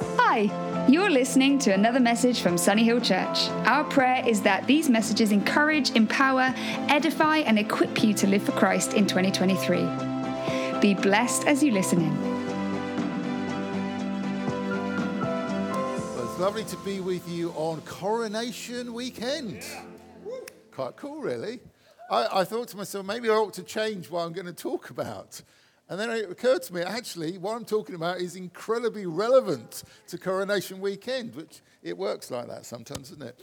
[0.00, 3.48] Hi, you're listening to another message from Sunny Hill Church.
[3.66, 6.54] Our prayer is that these messages encourage, empower,
[6.88, 10.80] edify, and equip you to live for Christ in 2023.
[10.80, 12.38] Be blessed as you listen in.
[15.20, 19.64] Well, it's lovely to be with you on Coronation Weekend.
[20.70, 21.60] Quite cool, really.
[22.10, 24.90] I, I thought to myself, maybe I ought to change what I'm going to talk
[24.90, 25.42] about.
[25.88, 30.18] And then it occurred to me, actually, what I'm talking about is incredibly relevant to
[30.18, 33.40] Coronation Weekend, which it works like that sometimes, doesn't it?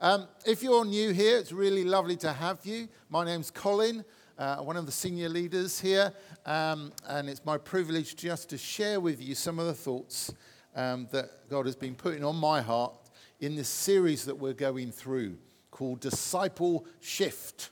[0.00, 2.88] Um, if you're new here, it's really lovely to have you.
[3.08, 4.04] My name's Colin,
[4.38, 6.12] uh, one of the senior leaders here,
[6.44, 10.32] um, and it's my privilege just to share with you some of the thoughts
[10.76, 12.94] um, that God has been putting on my heart
[13.40, 15.38] in this series that we're going through
[15.70, 17.70] called Disciple Shift.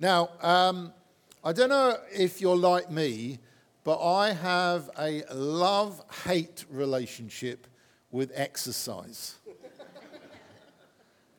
[0.00, 0.94] Now, um,
[1.42, 3.38] I don't know if you're like me,
[3.82, 7.66] but I have a love hate relationship
[8.10, 9.36] with exercise.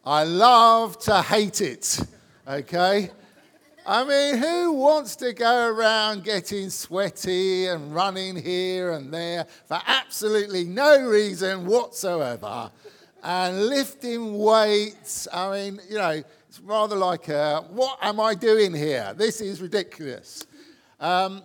[0.03, 2.00] I love to hate it,
[2.48, 3.12] okay?
[3.86, 9.80] I mean, who wants to go around getting sweaty and running here and there for
[9.86, 12.72] absolutely no reason whatsoever
[13.22, 15.28] and lifting weights?
[15.31, 19.13] I mean, you know, it's rather like, a, what am I doing here?
[19.16, 20.45] This is ridiculous.
[20.99, 21.44] Um,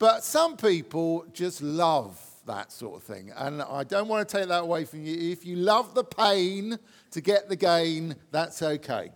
[0.00, 3.30] but some people just love that sort of thing.
[3.36, 5.30] And I don't want to take that away from you.
[5.30, 6.76] If you love the pain
[7.12, 9.12] to get the gain, that's okay.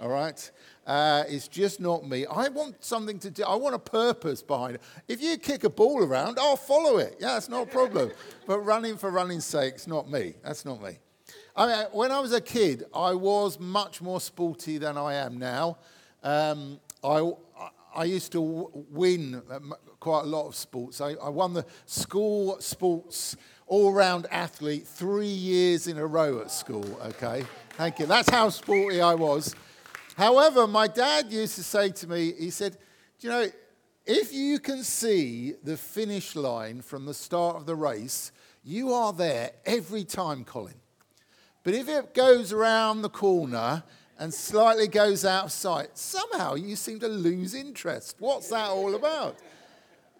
[0.00, 0.50] All right?
[0.84, 2.26] Uh, it's just not me.
[2.26, 3.44] I want something to do.
[3.44, 4.82] I want a purpose behind it.
[5.06, 7.18] If you kick a ball around, I'll follow it.
[7.20, 8.10] Yeah, it's not a problem.
[8.48, 10.34] but running for running's sake, it's not me.
[10.42, 10.98] That's not me.
[11.58, 15.38] I mean, when I was a kid, I was much more sporty than I am
[15.38, 15.78] now.
[16.22, 17.32] Um, I,
[17.94, 19.40] I used to win
[19.98, 21.00] quite a lot of sports.
[21.00, 26.50] I, I won the school sports all round athlete three years in a row at
[26.50, 27.44] school, okay?
[27.70, 28.06] Thank you.
[28.06, 29.54] That's how sporty I was.
[30.18, 32.76] However, my dad used to say to me, he said,
[33.18, 33.46] Do you know,
[34.04, 38.30] if you can see the finish line from the start of the race,
[38.62, 40.74] you are there every time, Colin.
[41.66, 43.82] But if it goes around the corner
[44.20, 48.14] and slightly goes out of sight, somehow you seem to lose interest.
[48.20, 49.36] What's that all about?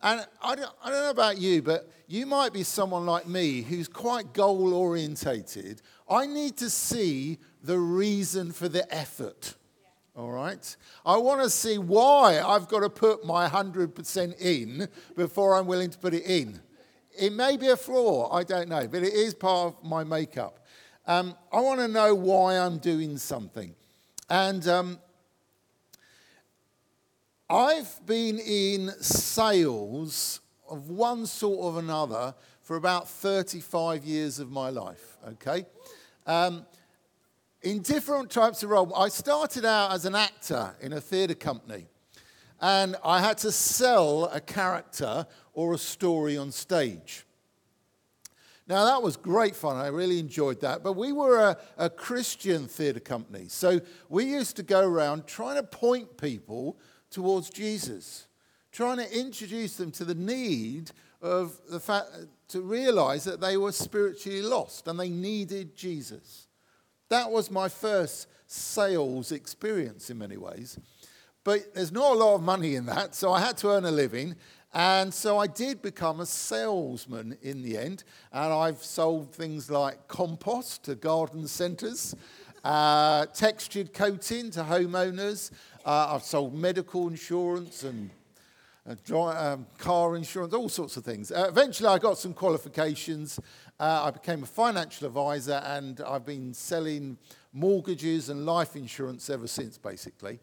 [0.03, 3.63] And I don't, I don't know about you, but you might be someone like me
[3.63, 5.83] who's quite goal orientated.
[6.11, 9.55] I need to see the reason for the effort.
[10.17, 10.77] All right?
[11.05, 15.91] I want to see why I've got to put my 100% in before I'm willing
[15.91, 16.61] to put it in.
[17.17, 20.66] It may be a flaw, I don't know, but it is part of my makeup.
[21.09, 23.75] Um, I want to know why I'm doing something.
[24.29, 24.99] And um,
[27.49, 34.71] I've been in sales of one sort or another for about 35 years of my
[34.71, 35.67] life, okay?
[36.27, 36.67] Um,
[37.63, 38.93] in different types of roles.
[38.97, 41.87] I started out as an actor in a theatre company,
[42.61, 47.27] and I had to sell a character or a story on stage.
[48.69, 49.77] Now, that was great fun.
[49.77, 50.83] I really enjoyed that.
[50.83, 53.47] But we were a, a Christian theatre company.
[53.49, 56.77] So we used to go around trying to point people
[57.11, 58.27] towards Jesus,
[58.73, 60.91] trying to introduce them to the need
[61.23, 62.09] of the fact
[62.49, 66.49] to realize that they were spiritually lost and they needed Jesus.
[67.09, 70.79] That was my first sales experience in many ways.
[71.45, 73.91] But there's not a lot of money in that, so I had to earn a
[73.91, 74.35] living.
[74.73, 78.05] And so I did become a salesman in the end.
[78.33, 82.15] And I've sold things like compost to garden centres,
[82.65, 85.51] uh, textured coating to homeowners.
[85.85, 88.11] Uh, I've sold medical insurance and
[88.89, 91.33] uh, dry, um, car insurance, all sorts of things.
[91.33, 93.41] Uh, eventually, I got some qualifications.
[93.81, 97.19] Uh, I became a financial advisor, and I've been selling
[97.53, 100.39] mortgages and life insurance ever since, basically.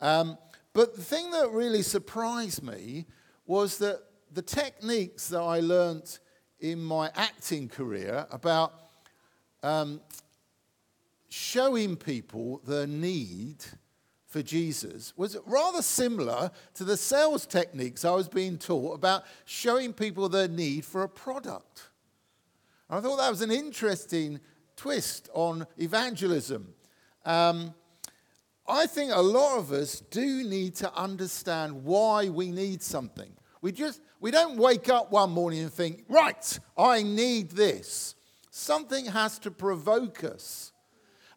[0.00, 0.36] Um,
[0.72, 3.06] but the thing that really surprised me
[3.48, 4.00] was that
[4.32, 6.20] the techniques that I learnt
[6.60, 8.74] in my acting career about
[9.62, 10.00] um,
[11.28, 13.64] showing people the need
[14.26, 19.94] for Jesus was rather similar to the sales techniques I was being taught about showing
[19.94, 21.88] people their need for a product.
[22.90, 24.40] And I thought that was an interesting
[24.76, 26.74] twist on evangelism.
[27.24, 27.72] Um,
[28.68, 33.30] I think a lot of us do need to understand why we need something.
[33.62, 38.14] We just we don't wake up one morning and think, "Right, I need this."
[38.50, 40.72] Something has to provoke us.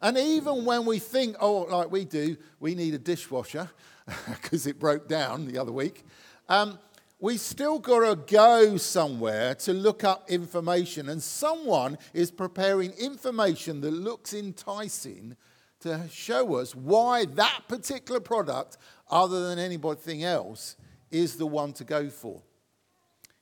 [0.02, 3.70] And even when we think, oh, like we do, we need a dishwasher
[4.28, 6.04] because it broke down the other week.
[6.48, 6.80] Um,
[7.20, 13.80] we still got to go somewhere to look up information, and someone is preparing information
[13.82, 15.36] that looks enticing
[15.82, 18.78] to show us why that particular product,
[19.10, 20.76] other than anything else,
[21.10, 22.42] is the one to go for.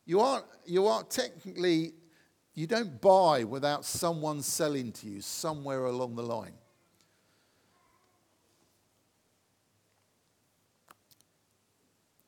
[0.04, 1.92] You aren't, you aren't technically,
[2.54, 6.54] you don't buy without someone selling to you somewhere along the line.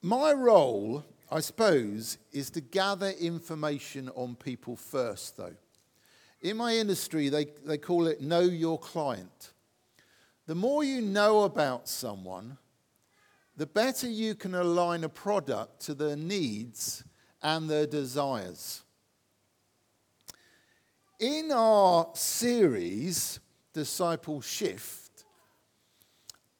[0.00, 5.54] My role, I suppose, is to gather information on people first, though.
[6.40, 9.52] In my industry, they, they call it know your client.
[10.46, 12.58] The more you know about someone,
[13.56, 17.04] the better you can align a product to their needs
[17.42, 18.82] and their desires.
[21.20, 23.38] In our series,
[23.72, 25.24] Disciple Shift,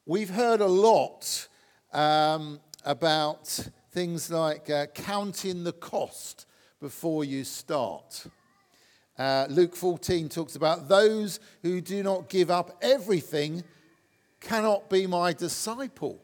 [0.06, 1.48] we've heard a lot
[1.92, 6.46] um, about things like uh, counting the cost
[6.80, 8.26] before you start.
[9.22, 13.62] Uh, Luke 14 talks about those who do not give up everything
[14.40, 16.18] cannot be my disciple.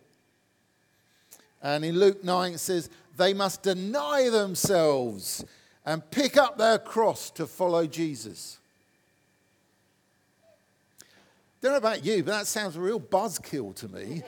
[1.62, 5.44] And in Luke 9 it says, they must deny themselves
[5.86, 8.58] and pick up their cross to follow Jesus.
[11.60, 14.24] Don't know about you, but that sounds a real buzzkill to me.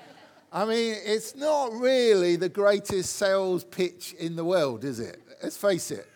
[0.53, 5.21] I mean, it's not really the greatest sales pitch in the world, is it?
[5.43, 6.07] Let's face it.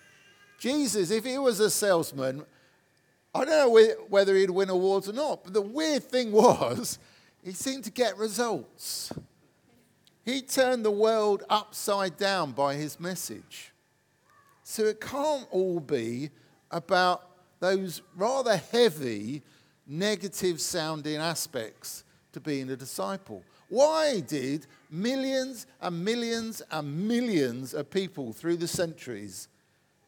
[0.65, 2.43] Jesus, if he was a salesman,
[3.35, 6.99] I don't know whether he'd win awards or not, but the weird thing was,
[7.43, 9.13] he seemed to get results.
[10.25, 13.75] He turned the world upside down by his message.
[14.63, 16.31] So it can't all be
[16.71, 17.29] about
[17.61, 19.43] those rather heavy,
[19.87, 23.45] negative sounding aspects to being a disciple.
[23.69, 29.49] Why did millions and millions and millions of people through the centuries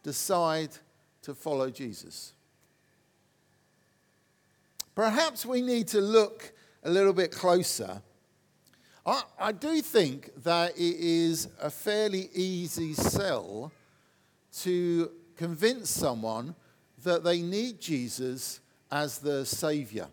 [0.07, 0.71] decide
[1.21, 2.33] to follow Jesus?
[4.95, 6.53] Perhaps we need to look
[6.85, 8.01] a little bit closer.
[9.05, 13.73] I, I do think that it is a fairly easy sell
[14.61, 16.55] to convince someone
[17.03, 18.61] that they need Jesus
[18.93, 20.07] as their Savior.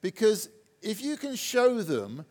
[0.00, 0.50] Because
[0.80, 2.24] if you can show them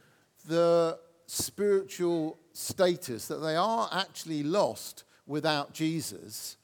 [0.48, 6.58] the spiritual status that they are actually lost without Jesus,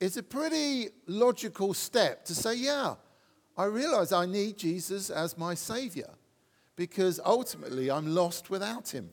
[0.00, 2.94] it's a pretty logical step to say, yeah,
[3.56, 6.10] I realize I need Jesus as my Savior
[6.74, 9.08] because ultimately I'm lost without Him.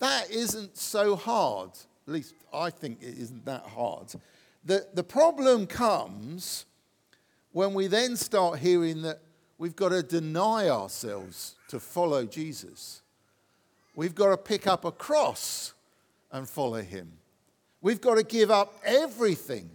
[0.00, 1.70] That isn't so hard.
[2.06, 4.08] At least I think it isn't that hard.
[4.64, 6.66] The, the problem comes
[7.52, 9.20] when we then start hearing that
[9.58, 13.02] we've got to deny ourselves to follow Jesus.
[13.96, 15.72] We've got to pick up a cross
[16.30, 17.10] and follow him.
[17.80, 19.70] We've got to give up everything.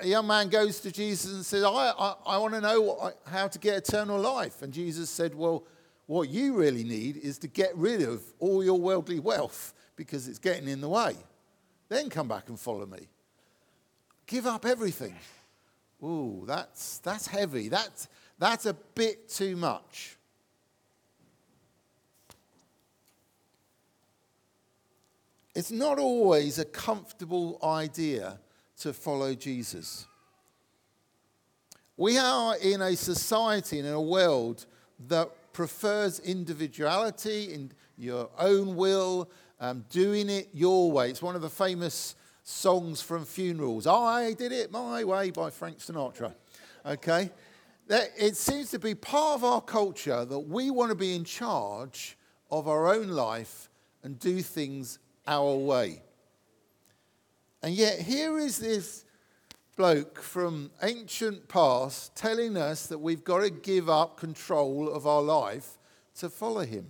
[0.00, 3.48] A young man goes to Jesus and says, I, I, I want to know how
[3.48, 4.62] to get eternal life.
[4.62, 5.64] And Jesus said, Well,
[6.06, 10.38] what you really need is to get rid of all your worldly wealth because it's
[10.38, 11.16] getting in the way.
[11.88, 13.08] Then come back and follow me.
[14.26, 15.16] Give up everything.
[16.02, 17.68] Ooh, that's, that's heavy.
[17.68, 20.15] That's, that's a bit too much.
[25.56, 28.38] It's not always a comfortable idea
[28.80, 30.04] to follow Jesus.
[31.96, 34.66] We are in a society and in a world
[35.08, 41.08] that prefers individuality in your own will, um, doing it your way.
[41.08, 43.86] It's one of the famous songs from funerals.
[43.86, 46.34] I did it my way by Frank Sinatra.
[46.84, 47.30] Okay?
[47.88, 52.18] it seems to be part of our culture that we want to be in charge
[52.50, 53.70] of our own life
[54.02, 56.02] and do things our way.
[57.62, 59.04] And yet, here is this
[59.76, 65.22] bloke from ancient past telling us that we've got to give up control of our
[65.22, 65.78] life
[66.16, 66.86] to follow him.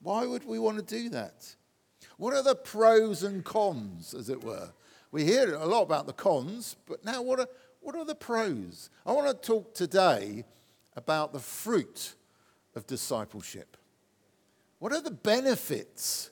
[0.00, 1.54] Why would we want to do that?
[2.16, 4.70] What are the pros and cons, as it were?
[5.10, 7.48] We hear a lot about the cons, but now what are,
[7.80, 8.90] what are the pros?
[9.06, 10.44] I want to talk today
[10.96, 12.14] about the fruit
[12.74, 13.76] of discipleship.
[14.80, 16.30] What are the benefits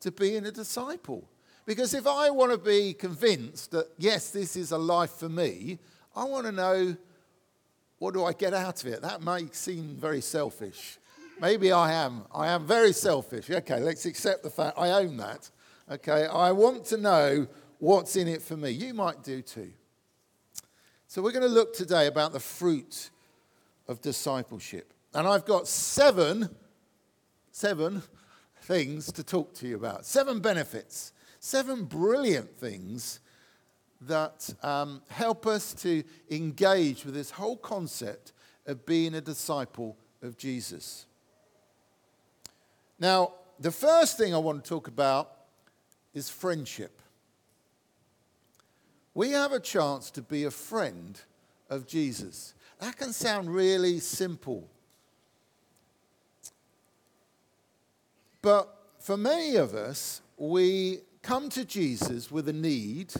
[0.00, 1.28] to being a disciple?
[1.66, 5.78] Because if I want to be convinced that, yes, this is a life for me,
[6.16, 6.96] I want to know
[7.98, 9.02] what do I get out of it?
[9.02, 10.98] That may seem very selfish.
[11.40, 12.24] Maybe I am.
[12.32, 13.50] I am very selfish.
[13.50, 15.50] Okay, let's accept the fact I own that.
[15.90, 17.46] Okay, I want to know
[17.78, 18.70] what's in it for me.
[18.70, 19.72] You might do too.
[21.06, 23.10] So we're going to look today about the fruit
[23.88, 24.92] of discipleship.
[25.14, 26.50] And I've got seven,
[27.50, 28.02] seven
[28.68, 30.04] things to talk to you about.
[30.04, 31.12] Seven benefits.
[31.40, 33.20] Seven brilliant things
[34.02, 38.32] that um, help us to engage with this whole concept
[38.66, 41.06] of being a disciple of Jesus.
[43.00, 45.32] Now, the first thing I want to talk about
[46.12, 47.00] is friendship.
[49.14, 51.18] We have a chance to be a friend
[51.70, 52.54] of Jesus.
[52.80, 54.68] That can sound really simple.
[58.42, 63.12] But for many of us, we come to Jesus with a need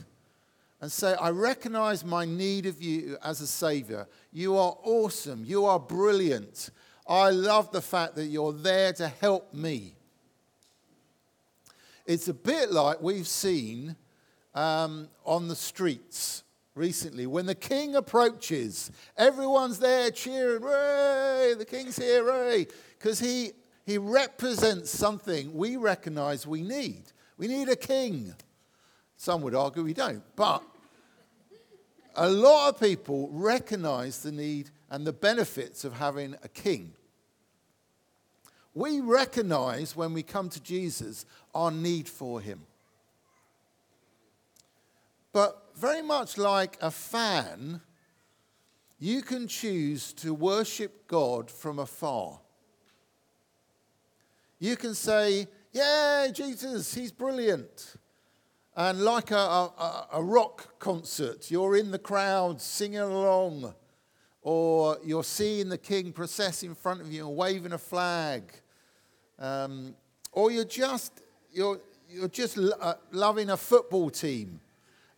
[0.81, 4.07] and say, I recognize my need of you as a Savior.
[4.33, 5.45] You are awesome.
[5.45, 6.71] You are brilliant.
[7.07, 9.95] I love the fact that you're there to help me.
[12.07, 13.97] It's a bit like we've seen
[14.55, 16.45] um, on the streets
[16.75, 17.27] recently.
[17.27, 22.67] When the king approaches, everyone's there cheering, Hooray, the king's here, hooray,
[22.99, 23.51] because he,
[23.89, 27.05] he represents something we recognize we need.
[27.39, 28.35] We need a king.
[29.17, 30.23] Some would argue we don't.
[30.37, 30.63] But
[32.15, 36.93] a lot of people recognize the need and the benefits of having a king.
[38.75, 42.67] We recognize when we come to Jesus our need for him.
[45.33, 47.81] But very much like a fan,
[48.99, 52.41] you can choose to worship God from afar.
[54.59, 57.97] You can say, Yeah, Jesus, he's brilliant.
[58.77, 63.75] And like a, a, a, rock concert, you're in the crowd singing along,
[64.41, 68.53] or you're seeing the king process in front of you and waving a flag,
[69.41, 69.97] um,
[70.31, 71.23] or you're just,
[71.53, 74.61] you're, you're just uh, loving a football team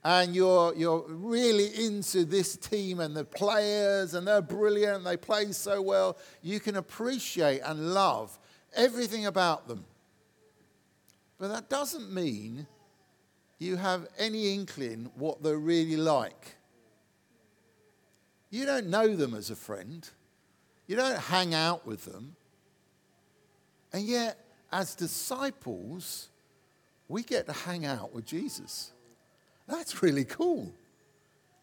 [0.02, 5.52] and you're, you're really into this team and the players and they're brilliant, they play
[5.52, 8.38] so well, you can appreciate and love
[8.74, 9.84] everything about them.
[11.38, 12.66] But that doesn't mean
[13.58, 16.56] you have any inkling what they're really like.
[18.50, 20.08] You don't know them as a friend.
[20.86, 22.34] You don't hang out with them.
[23.92, 24.38] And yet,
[24.72, 26.28] as disciples,
[27.08, 28.92] we get to hang out with Jesus.
[29.68, 30.72] That's really cool.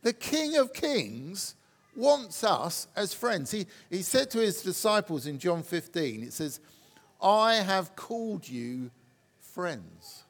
[0.02, 1.56] The King of Kings
[1.96, 3.52] wants us as friends.
[3.52, 6.60] He, he said to his disciples in John 15, it says,
[7.22, 8.92] I have called you
[9.40, 10.24] friends.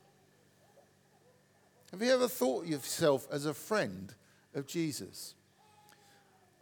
[1.91, 4.13] Have you ever thought yourself as a friend
[4.53, 5.35] of Jesus?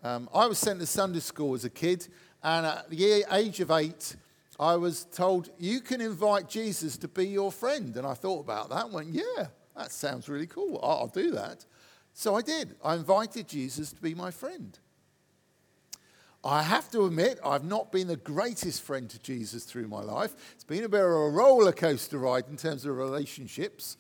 [0.04, 2.08] Um, I was sent to Sunday school as a kid,
[2.44, 4.16] and at the age of eight,
[4.60, 7.96] I was told, You can invite Jesus to be your friend.
[7.98, 10.80] And I thought about that and went, Yeah, that sounds really cool.
[10.82, 11.66] I'll do that.
[12.14, 12.76] So I did.
[12.84, 14.78] I invited Jesus to be my friend.
[16.46, 20.36] I have to admit, I've not been the greatest friend to Jesus through my life.
[20.54, 23.98] It's been a bit of a roller coaster ride in terms of relationships.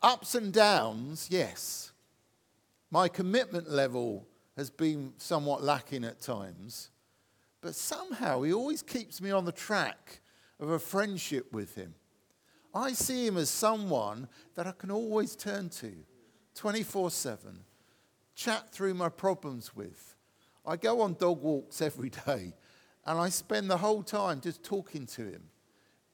[0.00, 1.90] Ups and downs, yes.
[2.92, 6.90] My commitment level has been somewhat lacking at times,
[7.62, 10.20] but somehow he always keeps me on the track
[10.60, 11.94] of a friendship with him.
[12.72, 15.92] I see him as someone that I can always turn to
[16.54, 17.58] 24 7,
[18.36, 20.14] chat through my problems with.
[20.64, 22.52] I go on dog walks every day
[23.04, 25.42] and I spend the whole time just talking to him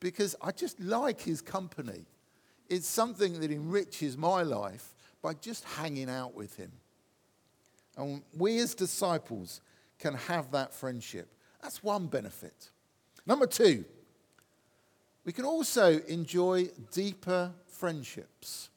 [0.01, 2.07] because I just like his company.
[2.69, 6.73] It's something that enriches my life by just hanging out with him.
[7.97, 9.61] And we as disciples
[9.99, 11.29] can have that friendship.
[11.63, 12.71] That's one benefit.
[13.27, 13.85] Number two,
[15.25, 18.71] we can also enjoy deeper friendships.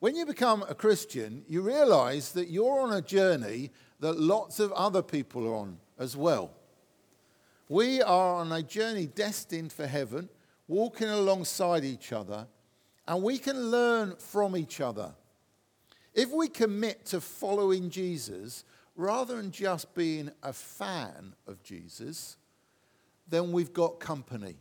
[0.00, 3.70] When you become a Christian, you realize that you're on a journey
[4.00, 6.50] that lots of other people are on as well.
[7.68, 10.28] We are on a journey destined for heaven
[10.68, 12.46] walking alongside each other,
[13.06, 15.14] and we can learn from each other.
[16.14, 18.64] If we commit to following Jesus
[18.96, 22.36] rather than just being a fan of Jesus,
[23.28, 24.56] then we've got company.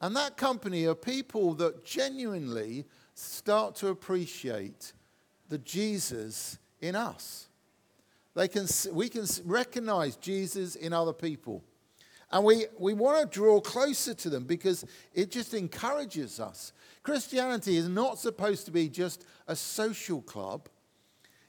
[0.00, 4.94] And that company are people that genuinely start to appreciate
[5.48, 7.49] the Jesus in us.
[8.34, 11.64] They can, we can recognize Jesus in other people.
[12.32, 16.72] And we, we want to draw closer to them because it just encourages us.
[17.02, 20.68] Christianity is not supposed to be just a social club,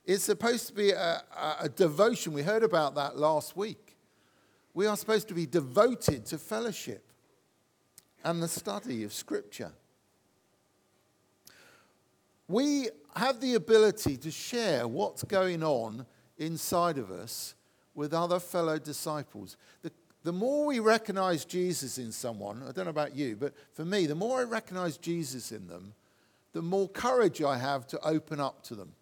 [0.05, 2.33] it's supposed to be a, a, a devotion.
[2.33, 3.95] We heard about that last week.
[4.73, 7.11] We are supposed to be devoted to fellowship
[8.23, 9.71] and the study of Scripture.
[12.47, 16.05] We have the ability to share what's going on
[16.41, 17.55] inside of us
[17.95, 19.57] with other fellow disciples.
[19.81, 19.91] The
[20.23, 24.05] the more we recognize Jesus in someone, I don't know about you, but for me,
[24.05, 25.93] the more I recognize Jesus in them,
[26.53, 28.93] the more courage I have to open up to them.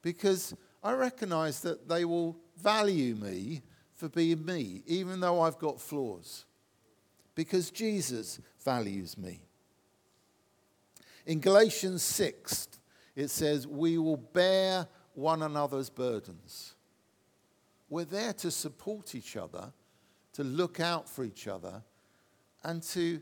[0.00, 3.62] Because I recognize that they will value me
[3.94, 6.46] for being me, even though I've got flaws.
[7.34, 9.40] Because Jesus values me.
[11.26, 12.68] In Galatians 6,
[13.14, 16.74] it says, We will bear one another's burdens.
[17.88, 19.72] We're there to support each other,
[20.34, 21.82] to look out for each other,
[22.64, 23.20] and to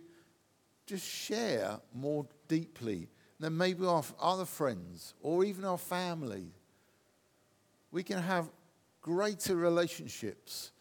[0.86, 6.52] just share more deeply than maybe our other friends or even our family.
[7.90, 8.50] We can have
[9.00, 10.72] greater relationships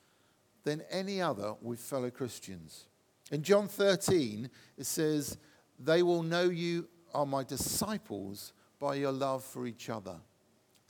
[0.63, 2.85] than any other with fellow Christians.
[3.31, 5.37] In John 13, it says,
[5.79, 10.15] They will know you are my disciples by your love for each other.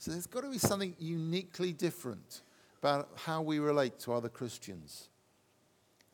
[0.00, 2.40] So there's got to be something uniquely different
[2.80, 5.10] about how we relate to other Christians.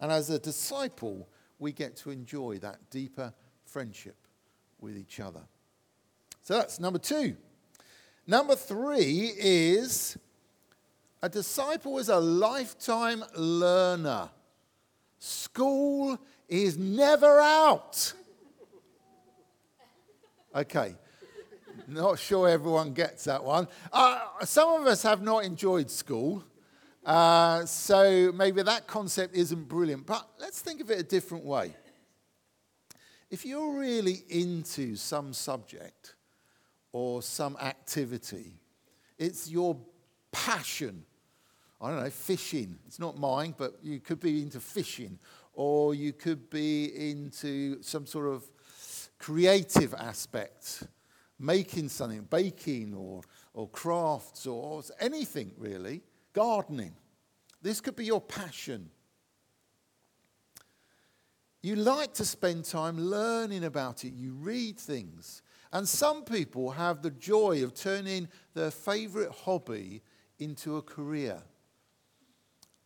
[0.00, 1.28] And as a disciple,
[1.60, 3.32] we get to enjoy that deeper
[3.64, 4.16] friendship
[4.80, 5.42] with each other.
[6.42, 7.36] So that's number two.
[8.26, 10.18] Number three is
[11.22, 14.30] a disciple is a lifetime learner.
[15.20, 18.12] School is never out.
[20.56, 20.96] Okay.
[21.86, 23.68] Not sure everyone gets that one.
[23.92, 26.44] Uh, some of us have not enjoyed school,
[27.04, 30.06] uh, so maybe that concept isn't brilliant.
[30.06, 31.74] But let's think of it a different way.
[33.30, 36.14] If you're really into some subject
[36.92, 38.54] or some activity,
[39.18, 39.76] it's your
[40.32, 41.04] passion.
[41.80, 42.78] I don't know, fishing.
[42.86, 45.18] It's not mine, but you could be into fishing,
[45.52, 48.44] or you could be into some sort of
[49.18, 50.84] creative aspect,
[51.38, 53.22] making something, baking or,
[53.54, 56.02] or crafts or anything really,
[56.32, 56.94] gardening.
[57.62, 58.90] This could be your passion.
[61.62, 64.12] You like to spend time learning about it.
[64.12, 65.42] You read things.
[65.72, 70.02] And some people have the joy of turning their favorite hobby
[70.38, 71.42] into a career.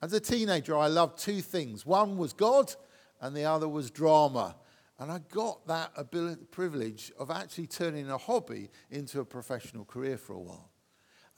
[0.03, 2.75] As a teenager, I loved two things one was God,
[3.21, 4.57] and the other was drama.
[5.01, 10.19] And I got that ability, privilege of actually turning a hobby into a professional career
[10.19, 10.71] for a while.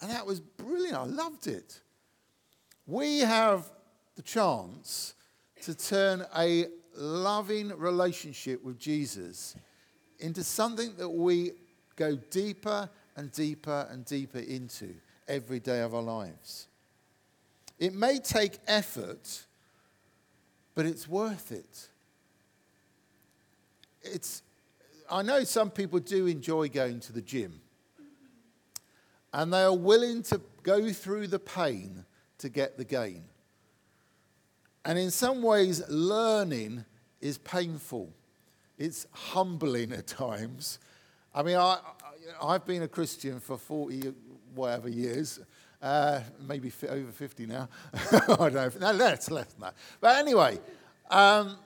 [0.00, 0.96] And that was brilliant.
[0.96, 1.80] I loved it.
[2.86, 3.70] We have
[4.16, 5.14] the chance
[5.62, 9.54] to turn a loving relationship with Jesus
[10.18, 11.52] into something that we
[11.94, 14.92] go deeper and deeper and deeper into
[15.28, 16.66] every day of our lives.
[17.78, 19.44] It may take effort,
[20.74, 21.88] but it's worth it
[24.02, 24.42] it's,
[25.10, 27.60] I know some people do enjoy going to the gym,
[29.32, 32.04] and they are willing to go through the pain
[32.38, 33.24] to get the gain.
[34.84, 36.84] And in some ways, learning
[37.20, 38.12] is painful.
[38.78, 40.80] It's humbling at times.
[41.34, 41.78] I mean, I,
[42.42, 44.12] I've been a Christian for 40
[44.54, 45.40] whatever years,
[45.80, 47.68] uh, maybe over 50 now.
[48.12, 48.70] I don't know.
[48.80, 49.74] No, less, less than that.
[50.00, 50.58] But anyway,
[51.10, 51.56] um,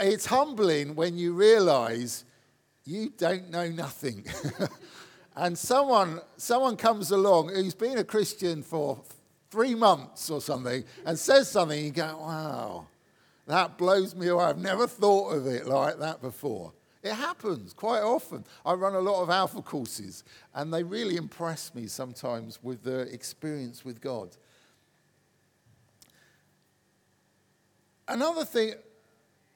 [0.00, 2.24] it's humbling when you realize
[2.84, 4.24] you don't know nothing.
[5.36, 9.00] and someone, someone comes along who's been a Christian for
[9.50, 12.86] three months or something and says something, you go, wow,
[13.46, 14.44] that blows me away.
[14.44, 16.72] I've never thought of it like that before.
[17.02, 18.44] It happens quite often.
[18.64, 23.02] I run a lot of alpha courses, and they really impress me sometimes with their
[23.02, 24.36] experience with God.
[28.08, 28.74] Another thing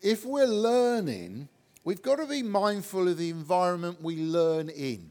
[0.01, 1.49] if we're learning,
[1.85, 5.11] we've got to be mindful of the environment we learn in.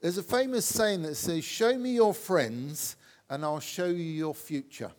[0.00, 2.96] There's a famous saying that says, Show me your friends,
[3.28, 4.92] and I'll show you your future.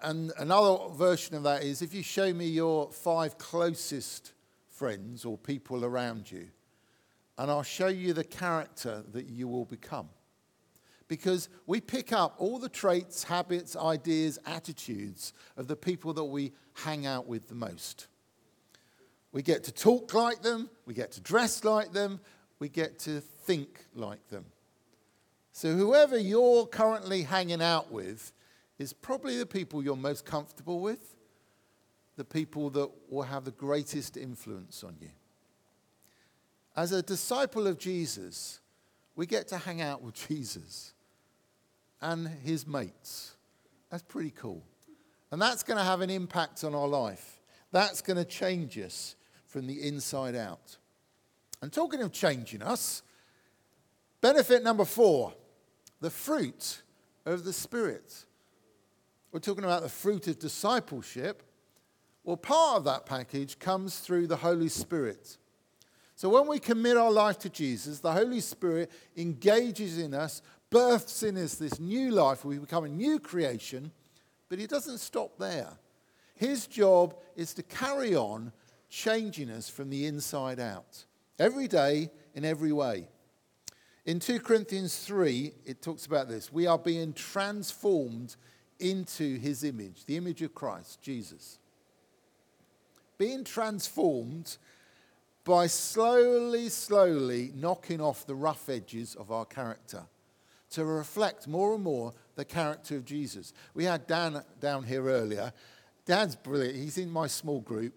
[0.00, 4.32] And another version of that is if you show me your five closest
[4.68, 6.48] friends or people around you,
[7.38, 10.08] and I'll show you the character that you will become
[11.08, 16.52] because we pick up all the traits, habits, ideas, attitudes of the people that we
[16.74, 18.08] hang out with the most.
[19.32, 22.20] We get to talk like them, we get to dress like them,
[22.58, 24.46] we get to think like them.
[25.52, 28.32] So, whoever you're currently hanging out with
[28.78, 31.14] is probably the people you're most comfortable with,
[32.16, 35.10] the people that will have the greatest influence on you.
[36.76, 38.60] As a disciple of Jesus,
[39.14, 40.93] we get to hang out with Jesus
[42.04, 43.32] and his mates.
[43.90, 44.62] That's pretty cool.
[45.32, 47.40] And that's going to have an impact on our life.
[47.72, 50.76] That's going to change us from the inside out.
[51.62, 53.02] And talking of changing us,
[54.20, 55.32] benefit number four
[56.00, 56.82] the fruit
[57.24, 58.26] of the Spirit.
[59.32, 61.42] we're talking about the fruit of discipleship.
[62.22, 65.38] Well, part of that package comes through the Holy Spirit.
[66.16, 70.42] So when we commit our life to Jesus, the Holy Spirit engages in us,
[70.74, 72.44] births in us this new life.
[72.44, 73.92] We become a new creation,
[74.48, 75.70] but He doesn't stop there.
[76.34, 78.52] His job is to carry on
[78.90, 81.04] changing us from the inside out,
[81.38, 83.06] every day, in every way.
[84.04, 86.52] In 2 Corinthians 3, it talks about this.
[86.52, 88.34] We are being transformed
[88.80, 91.60] into his image, the image of Christ, Jesus.
[93.16, 94.56] Being transformed
[95.44, 100.02] by slowly, slowly knocking off the rough edges of our character
[100.74, 103.52] to reflect more and more the character of Jesus.
[103.74, 105.52] We had Dan down here earlier.
[106.06, 106.76] Dan's brilliant.
[106.76, 107.94] He's in my small group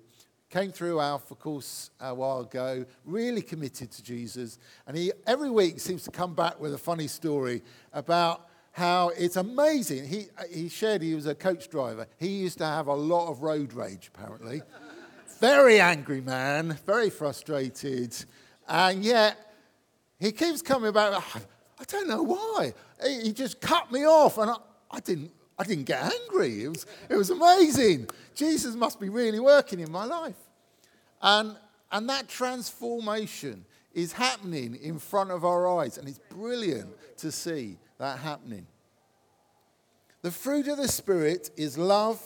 [0.49, 4.59] came through Alpha course a while ago, really committed to Jesus.
[4.85, 7.63] And he every week seems to come back with a funny story
[7.93, 10.07] about how it's amazing.
[10.07, 12.07] He, he shared he was a coach driver.
[12.17, 14.61] He used to have a lot of road rage, apparently.
[15.39, 18.15] very angry man, very frustrated.
[18.67, 19.55] And yet,
[20.19, 21.23] he keeps coming back.
[21.79, 22.73] I don't know why.
[23.05, 24.55] He just cut me off, and I,
[24.89, 26.63] I didn't I didn't get angry.
[26.63, 28.09] It was, it was amazing.
[28.35, 30.35] Jesus must be really working in my life.
[31.21, 31.55] And,
[31.91, 35.97] and that transformation is happening in front of our eyes.
[35.97, 38.67] And it's brilliant to see that happening.
[40.21, 42.21] The fruit of the Spirit is love,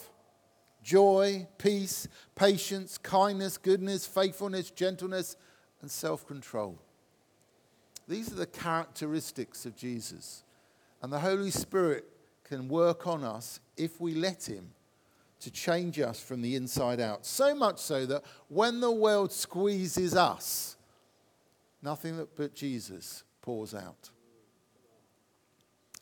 [0.83, 5.37] joy, peace, patience, kindness, goodness, faithfulness, gentleness,
[5.81, 6.77] and self control.
[8.07, 10.43] These are the characteristics of Jesus.
[11.01, 12.05] And the Holy Spirit
[12.43, 14.71] can work on us if we let Him
[15.39, 17.25] to change us from the inside out.
[17.25, 20.77] So much so that when the world squeezes us,
[21.81, 24.09] nothing but Jesus pours out.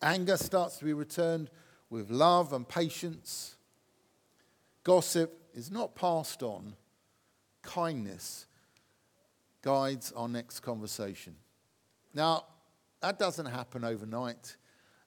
[0.02, 1.50] Anger starts to be returned
[1.90, 3.56] with love and patience.
[4.84, 6.76] Gossip is not passed on.
[7.62, 8.46] Kindness
[9.62, 11.36] guides our next conversation.
[12.14, 12.46] Now,
[13.02, 14.58] that doesn't happen overnight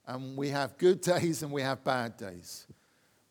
[0.07, 2.67] and we have good days and we have bad days.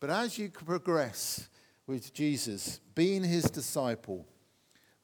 [0.00, 1.48] But as you progress
[1.86, 4.26] with Jesus, being his disciple,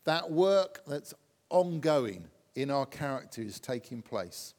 [0.04, 1.14] that work that's
[1.50, 4.54] ongoing in our character is taking place.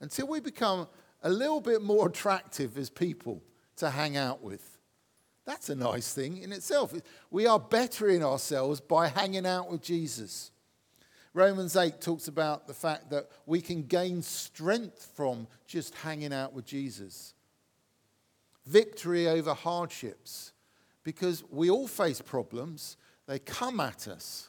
[0.00, 0.88] Until we become
[1.22, 3.42] a little bit more attractive as people
[3.76, 4.78] to hang out with.
[5.44, 6.94] That's a nice thing in itself.
[7.30, 10.50] We are bettering ourselves by hanging out with Jesus.
[11.36, 16.54] Romans 8 talks about the fact that we can gain strength from just hanging out
[16.54, 17.34] with Jesus.
[18.64, 20.54] Victory over hardships,
[21.04, 22.96] because we all face problems,
[23.26, 24.48] they come at us.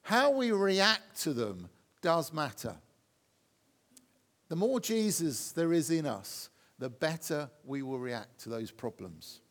[0.00, 1.68] How we react to them
[2.00, 2.76] does matter.
[4.48, 9.42] The more Jesus there is in us, the better we will react to those problems.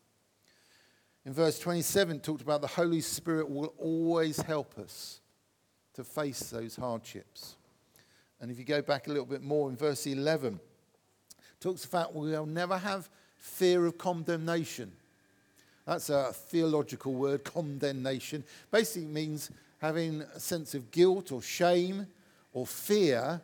[1.24, 5.22] In verse 27, talked about the Holy Spirit will always help us
[5.98, 7.56] to face those hardships.
[8.40, 10.60] And if you go back a little bit more in verse 11,
[11.60, 14.92] talks about we will never have fear of condemnation.
[15.88, 18.44] That's a theological word, condemnation.
[18.70, 22.06] Basically means having a sense of guilt or shame
[22.54, 23.42] or fear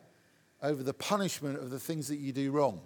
[0.62, 2.80] over the punishment of the things that you do wrong.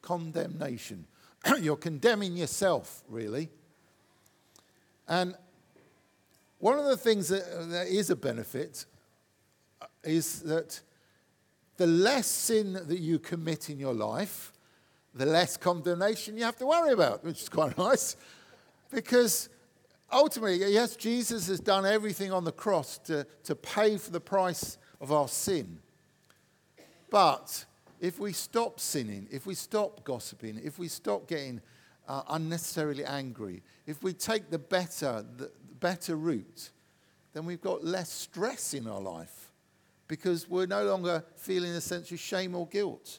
[0.00, 1.06] Condemnation.
[1.60, 3.48] You're condemning yourself, really.
[5.08, 5.34] And
[6.60, 8.84] one of the things that, that is a benefit
[10.04, 10.80] is that
[11.76, 14.52] the less sin that you commit in your life,
[15.14, 18.16] the less condemnation you have to worry about, which is quite nice.
[18.90, 19.48] Because
[20.12, 24.78] ultimately, yes, Jesus has done everything on the cross to, to pay for the price
[25.00, 25.78] of our sin.
[27.10, 27.64] But
[28.00, 31.60] if we stop sinning, if we stop gossiping, if we stop getting
[32.08, 36.70] uh, unnecessarily angry, if we take the better, the better route,
[37.32, 39.41] then we've got less stress in our life
[40.12, 43.18] because we're no longer feeling a sense of shame or guilt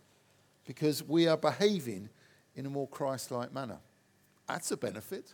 [0.63, 2.08] because we are behaving
[2.56, 3.79] in a more Christ like manner.
[4.47, 5.34] That's a benefit.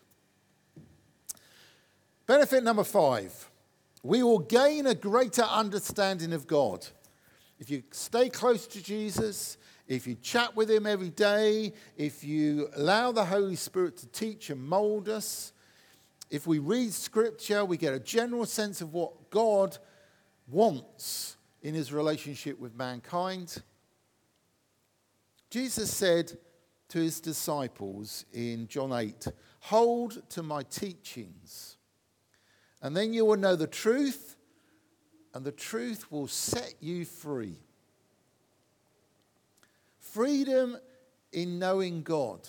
[2.26, 3.50] Benefit number five
[4.04, 6.88] we will gain a greater understanding of God.
[7.60, 12.70] If you stay close to Jesus, if you chat with Him every day, if you
[12.78, 15.52] allow the Holy Spirit to teach and mold us,
[16.30, 19.78] if we read Scripture, we get a general sense of what God
[20.48, 23.62] wants in his relationship with mankind.
[25.50, 26.38] Jesus said
[26.90, 29.28] to his disciples in John 8,
[29.62, 31.78] Hold to my teachings,
[32.82, 34.38] and then you will know the truth,
[35.34, 37.58] and the truth will set you free.
[40.00, 40.78] Freedom
[41.32, 42.48] in knowing God.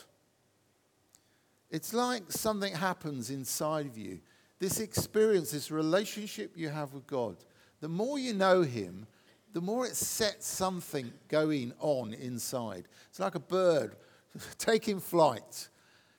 [1.70, 4.20] It's like something happens inside of you.
[4.58, 7.36] This experience, this relationship you have with God,
[7.80, 9.06] the more you know Him,
[9.52, 12.86] the more it sets something going on inside.
[13.08, 13.96] It's like a bird
[14.58, 15.68] taking flight,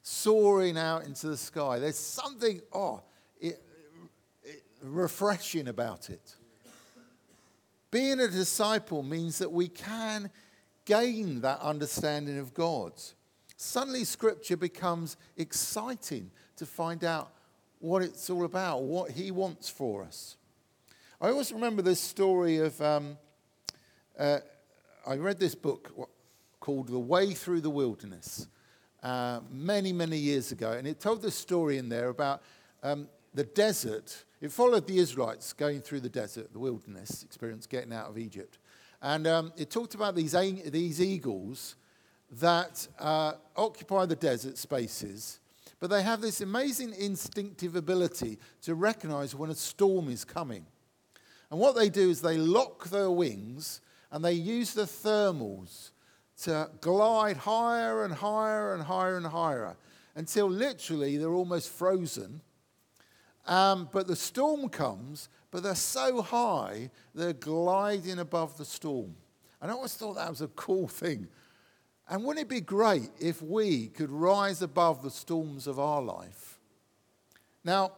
[0.02, 1.80] soaring out into the sky.
[1.80, 3.02] There's something, oh,
[3.39, 3.62] it,
[4.43, 6.36] it, refreshing about it.
[7.89, 10.30] Being a disciple means that we can
[10.86, 12.93] gain that understanding of God.
[13.58, 17.32] Suddenly, Scripture becomes exciting to find out
[17.80, 20.38] what it's all about, what He wants for us.
[21.22, 22.82] I always remember this story of.
[22.82, 23.16] Um,
[24.18, 24.40] uh,
[25.06, 25.92] I read this book
[26.60, 28.48] called The Way Through the Wilderness
[29.04, 32.42] uh, many, many years ago, and it told this story in there about
[32.82, 34.26] um, the desert.
[34.42, 38.58] It followed the Israelites going through the desert, the wilderness experience, getting out of Egypt.
[39.00, 40.32] And um, it talked about these,
[40.72, 41.76] these eagles
[42.40, 45.40] that uh, occupy the desert spaces,
[45.80, 50.66] but they have this amazing instinctive ability to recognize when a storm is coming.
[51.52, 55.92] And what they do is they lock their wings and they use the thermals
[56.44, 59.76] to glide higher and higher and higher and higher
[60.16, 62.42] until literally they're almost frozen.
[63.46, 69.16] Um, but the storm comes, but they're so high, they're gliding above the storm.
[69.62, 71.28] And I always thought that was a cool thing.
[72.10, 76.60] And wouldn't it be great if we could rise above the storms of our life?
[77.64, 77.92] Now,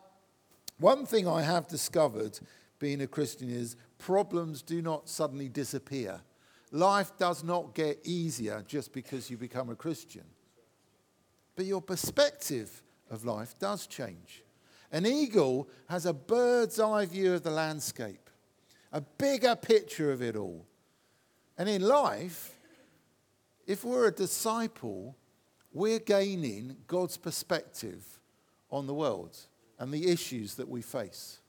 [0.77, 2.39] one thing I have discovered
[2.83, 6.19] being a Christian is problems do not suddenly disappear.
[6.69, 10.25] Life does not get easier just because you become a Christian.
[11.55, 14.43] But your perspective of life does change.
[14.91, 18.29] An eagle has a bird's eye view of the landscape,
[18.91, 20.65] a bigger picture of it all.
[21.57, 22.53] And in life,
[23.65, 25.15] if we're a disciple,
[25.71, 28.19] we're gaining God's perspective
[28.69, 29.37] on the world
[29.79, 31.39] and the issues that we face.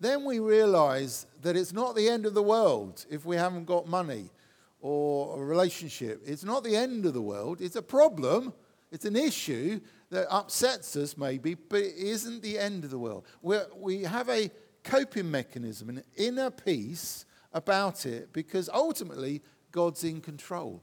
[0.00, 3.88] Then we realize that it's not the end of the world if we haven't got
[3.88, 4.30] money
[4.80, 6.22] or a relationship.
[6.24, 7.60] It's not the end of the world.
[7.60, 8.52] It's a problem,
[8.92, 9.80] it's an issue
[10.10, 13.26] that upsets us, maybe, but it isn't the end of the world.
[13.42, 14.50] We're, we have a
[14.84, 20.82] coping mechanism, an inner peace about it because ultimately God's in control.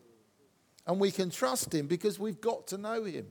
[0.86, 3.28] And we can trust Him because we've got to know Him.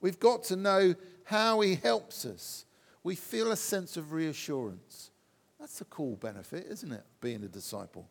[0.00, 0.94] We've got to know
[1.24, 2.64] how He helps us.
[3.02, 5.10] We feel a sense of reassurance.
[5.58, 7.04] That's a cool benefit, isn't it?
[7.20, 8.08] Being a disciple.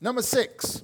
[0.00, 0.82] Number six,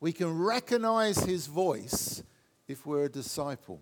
[0.00, 2.22] we can recognize His voice
[2.66, 3.80] if we're a disciple.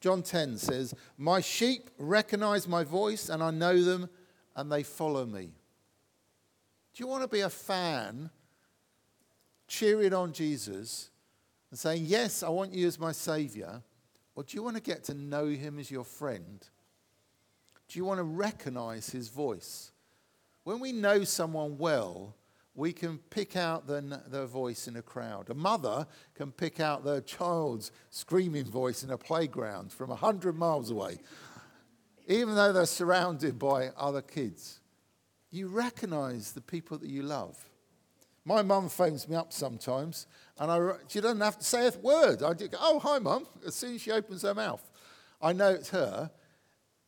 [0.00, 4.08] John 10 says, My sheep recognize my voice, and I know them,
[4.54, 5.50] and they follow me.
[6.94, 8.30] Do you want to be a fan
[9.68, 11.10] cheering on Jesus
[11.70, 13.82] and saying, Yes, I want you as my Savior?
[14.36, 16.64] Or do you want to get to know him as your friend?
[17.88, 19.90] Do you want to recognize his voice?
[20.62, 22.36] When we know someone well,
[22.76, 25.50] we can pick out their, voice in a crowd.
[25.50, 30.90] A mother can pick out their child's screaming voice in a playground from 100 miles
[30.90, 31.18] away,
[32.28, 34.80] even though they're surrounded by other kids
[35.56, 37.56] you recognize the people that you love.
[38.48, 42.44] My mum phones me up sometimes, and I, she doesn't have to say a word.
[42.44, 44.88] I do go, oh, hi, mum, as soon as she opens her mouth.
[45.42, 46.30] I know it's her.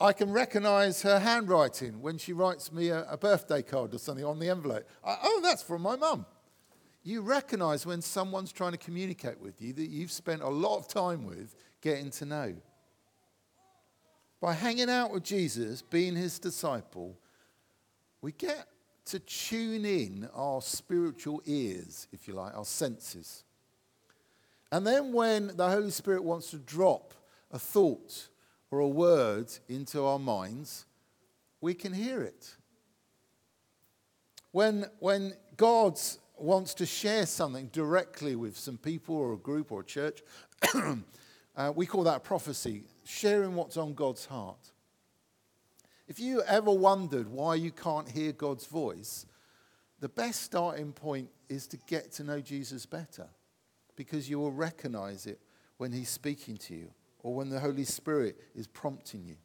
[0.01, 4.25] I can recognize her handwriting when she writes me a, a birthday card or something
[4.25, 4.85] on the envelope.
[5.05, 6.27] I, oh, that's from my mum.
[7.05, 10.89] You recognize when someone's trying to communicate with you that you've spent a lot of
[10.89, 12.57] time with getting to know.
[14.41, 17.17] By hanging out with Jesus, being his disciple,
[18.21, 18.67] we get
[19.09, 23.45] to tune in our spiritual ears, if you like, our senses.
[24.71, 27.15] And then when the Holy Spirit wants to drop
[27.51, 28.29] a thought
[28.71, 30.85] or a word into our minds,
[31.61, 32.55] we can hear it.
[34.53, 35.99] When, when God
[36.37, 40.23] wants to share something directly with some people or a group or a church,
[41.57, 44.73] uh, we call that prophecy, sharing what's on God's heart.
[46.09, 49.27] If you ever wondered why you can't hear God's voice,
[50.01, 53.29] the best starting point is to get to know Jesus better
[53.95, 55.39] because you will recognize it
[55.77, 56.89] when he's speaking to you
[57.23, 59.37] or when the Holy Spirit is prompting you.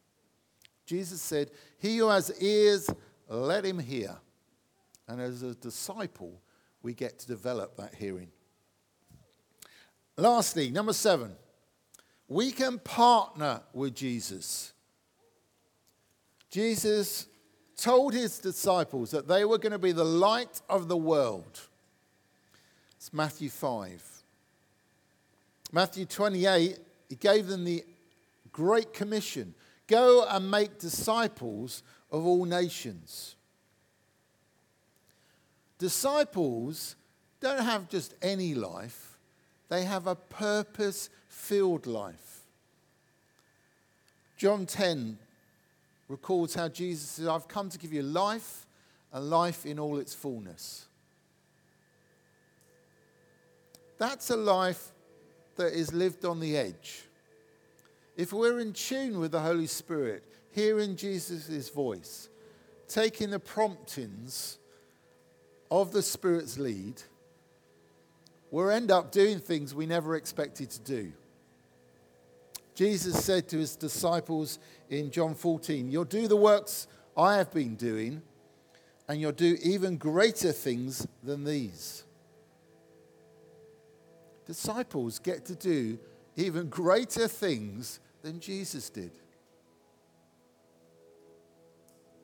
[0.85, 2.89] Jesus said, He who has ears,
[3.27, 4.15] let him hear.
[5.07, 6.41] And as a disciple,
[6.81, 8.29] we get to develop that hearing.
[10.17, 11.35] Lastly, number seven,
[12.27, 14.72] we can partner with Jesus.
[16.53, 17.25] Jesus
[17.75, 21.59] told his disciples that they were going to be the light of the world.
[22.95, 24.03] It's Matthew 5.
[25.71, 26.77] Matthew 28,
[27.09, 27.83] he gave them the
[28.51, 29.55] Great Commission
[29.87, 33.35] go and make disciples of all nations.
[35.79, 36.95] Disciples
[37.39, 39.17] don't have just any life,
[39.69, 42.41] they have a purpose filled life.
[44.37, 45.17] John 10
[46.07, 48.65] records how Jesus says, I've come to give you life
[49.11, 50.85] and life in all its fullness.
[53.97, 54.91] That's a life
[55.55, 57.03] that is lived on the edge.
[58.17, 62.29] If we're in tune with the Holy Spirit, hearing Jesus' voice,
[62.87, 64.59] taking the promptings
[65.71, 67.01] of the Spirit's lead,
[68.51, 71.11] we'll end up doing things we never expected to do.
[72.75, 74.59] Jesus said to his disciples
[74.89, 78.21] in John 14, You'll do the works I have been doing,
[79.07, 82.03] and you'll do even greater things than these.
[84.45, 85.99] Disciples get to do
[86.35, 89.11] even greater things than Jesus did.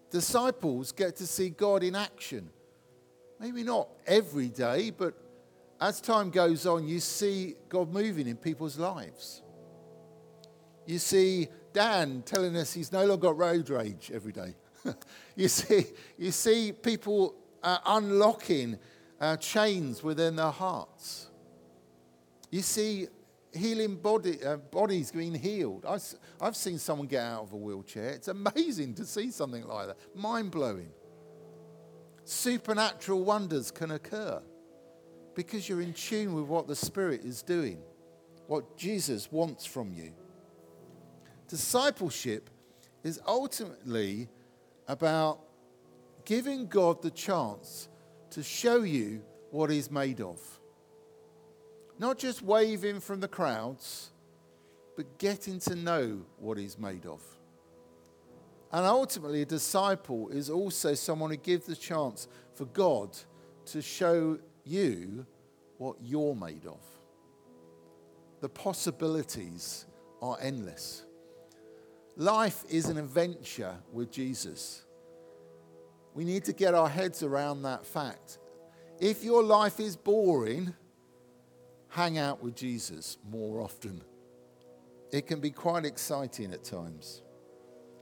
[0.10, 2.50] Disciples get to see God in action.
[3.40, 5.14] Maybe not every day, but
[5.80, 9.44] as time goes on, you see God moving in people's lives.
[10.90, 14.56] You see Dan telling us he's no longer got road rage every day.
[15.36, 15.86] you, see,
[16.18, 18.80] you see people uh, unlocking
[19.22, 21.28] uh, chains within their hearts.
[22.50, 23.06] You see
[23.54, 25.86] healing body, uh, bodies being healed.
[25.88, 26.02] I've,
[26.42, 28.10] I've seen someone get out of a wheelchair.
[28.10, 29.98] It's amazing to see something like that.
[30.16, 30.90] Mind blowing.
[32.24, 34.42] Supernatural wonders can occur
[35.36, 37.78] because you're in tune with what the Spirit is doing,
[38.48, 40.14] what Jesus wants from you.
[41.50, 42.48] Discipleship
[43.04, 44.30] is ultimately
[44.88, 45.40] about
[46.24, 47.90] giving God the chance
[48.30, 50.40] to show you what He's made of.
[51.98, 54.12] Not just waving from the crowds,
[54.96, 57.22] but getting to know what He's made of.
[58.72, 63.18] And ultimately, a disciple is also someone who gives the chance for God
[63.66, 65.26] to show you
[65.80, 66.80] what you're made of.
[68.42, 69.88] The possibilities
[70.22, 71.06] are endless.
[72.20, 74.84] Life is an adventure with Jesus.
[76.14, 78.40] We need to get our heads around that fact.
[79.00, 80.74] If your life is boring,
[81.88, 84.04] hang out with Jesus more often.
[85.14, 87.22] It can be quite exciting at times.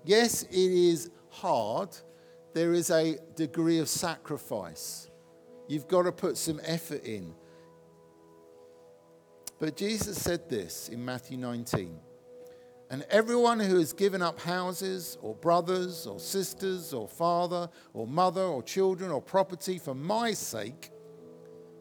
[0.04, 1.96] Yes, it is hard.
[2.56, 5.12] There is a degree of sacrifice.
[5.68, 7.36] You've got to put some effort in.
[9.60, 12.00] But Jesus said this in Matthew 19
[12.90, 18.44] and everyone who has given up houses, or brothers, or sisters, or father, or mother,
[18.44, 20.92] or children, or property for my sake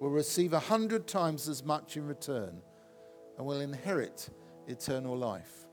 [0.00, 2.60] will receive a hundred times as much in return
[3.38, 4.28] and will inherit
[4.66, 5.66] eternal life.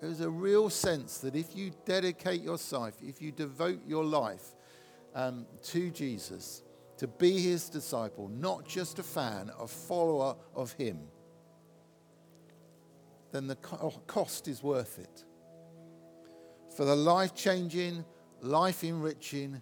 [0.00, 4.54] There's a real sense that if you dedicate yourself, if you devote your life
[5.14, 6.62] um, to Jesus,
[6.98, 10.98] to be his disciple, not just a fan, a follower of him
[13.32, 15.24] then the oh, cost is worth it.
[16.76, 18.04] For the life changing,
[18.40, 19.60] life enriching,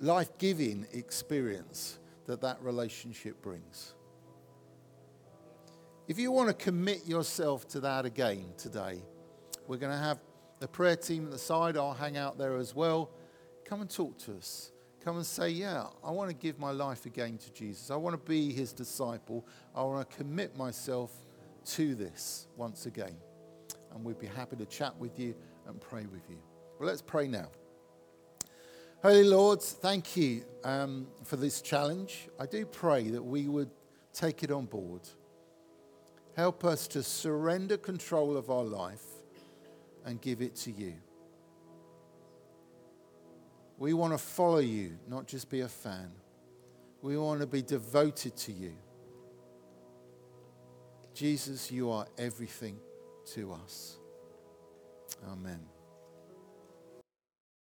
[0.00, 3.94] life giving experience that that relationship brings.
[6.08, 9.02] If you want to commit yourself to that again today,
[9.66, 10.18] we're going to have
[10.60, 11.76] the prayer team at the side.
[11.76, 13.10] I'll hang out there as well.
[13.64, 14.70] Come and talk to us.
[15.02, 17.90] Come and say, Yeah, I want to give my life again to Jesus.
[17.90, 19.46] I want to be his disciple.
[19.74, 21.10] I want to commit myself
[21.66, 23.16] to this once again.
[23.94, 25.34] And we'd be happy to chat with you
[25.66, 26.38] and pray with you.
[26.78, 27.48] Well, let's pray now.
[29.02, 32.28] Holy Lord, thank you um, for this challenge.
[32.40, 33.70] I do pray that we would
[34.12, 35.02] take it on board.
[36.36, 39.04] Help us to surrender control of our life
[40.04, 40.94] and give it to you.
[43.78, 46.10] We want to follow you, not just be a fan.
[47.02, 48.72] We want to be devoted to you.
[51.16, 52.78] Jesus, you are everything
[53.32, 53.96] to us.
[55.32, 55.75] Amen.